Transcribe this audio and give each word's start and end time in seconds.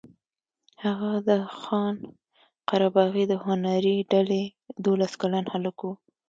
هغه 0.83 1.11
د 1.29 1.31
خان 1.59 1.95
قره 2.69 2.89
باغي 2.95 3.23
د 3.31 3.33
هنري 3.45 3.97
ډلې 4.11 4.43
دولس 4.85 5.13
کلن 5.21 5.45
هلک 5.53 5.77
و. 5.83 5.87